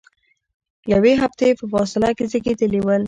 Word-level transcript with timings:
یوې 0.93 1.13
هفتې 1.21 1.47
په 1.59 1.65
فاصله 1.73 2.09
کې 2.17 2.25
زیږیدلي 2.31 2.79
ول. 2.83 2.99